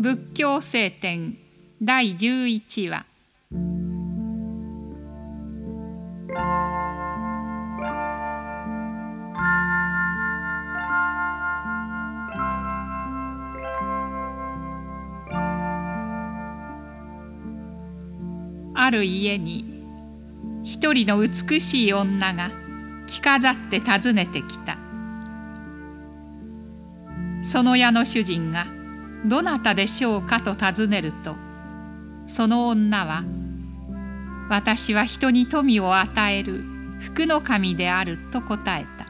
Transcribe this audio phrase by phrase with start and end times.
[0.00, 1.36] 仏教聖典
[1.82, 3.06] 第11話。
[18.74, 19.64] ある家に
[20.64, 22.50] 一人の美しい女が
[23.06, 24.89] 着飾って訪ねてきた。
[27.50, 28.66] その家の主人が
[29.26, 31.36] 「どなたでしょうか?」と尋ねると
[32.28, 33.24] その女は
[34.48, 36.64] 「私は人に富を与える
[37.00, 39.04] 福の神である」と答えた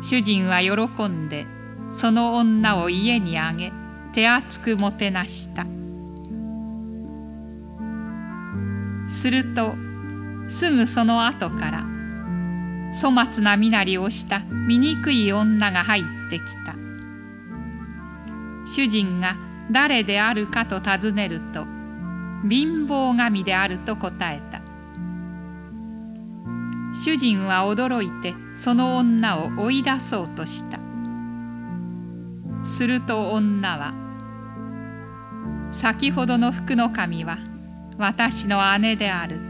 [0.00, 1.46] 主人は喜んで
[1.92, 3.74] その女を家にあげ
[4.14, 5.66] 手厚くもてなした
[9.06, 9.76] すると
[10.48, 11.93] すぐその後から
[12.94, 16.74] 粗末な身なりをした醜い女が入ってきた。
[18.66, 19.36] 主人が
[19.70, 21.66] 誰であるかと尋ねると
[22.48, 24.60] 貧乏神であると答えた。
[26.94, 30.78] 主人は驚いてその女を追い出そうとした。
[32.64, 33.92] すると女は
[35.72, 37.38] 「先ほどの福の神は
[37.98, 39.40] 私の姉である。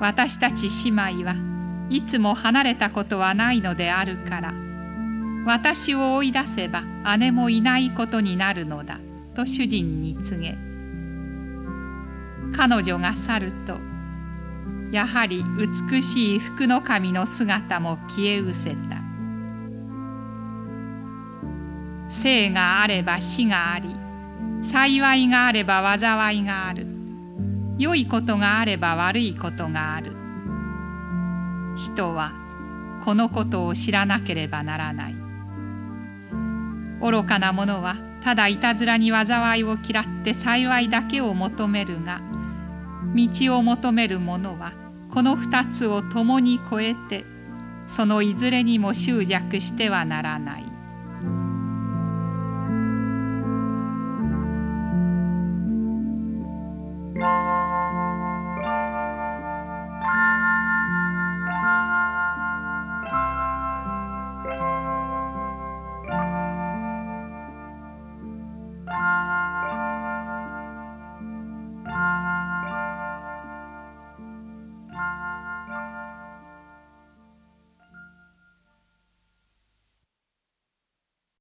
[0.00, 1.55] 私たち姉妹は
[1.88, 4.66] いつも離れたことはないのであるから。
[5.46, 6.82] 私を追い出せば
[7.18, 8.98] 姉もいないことになるのだ
[9.32, 10.58] と主人に告げ。
[12.56, 13.78] 彼女が去ると
[14.90, 15.44] やはり
[15.90, 18.96] 美しい福の神の姿も消え失せた。
[22.08, 23.94] 生があれば死があり
[24.62, 26.88] 幸いがあれば災いがある。
[27.78, 30.25] 良いことがあれば悪いことがある。
[31.76, 32.32] 人は
[33.04, 35.16] このことを知らなければならない。
[37.00, 42.20] 愚かな者はただいたずらに災いを嫌って幸いだけを求めるが
[43.14, 44.72] 道を求める者は
[45.10, 47.24] この二つを共に越えて
[47.86, 50.75] そのいずれにも執着してはならない。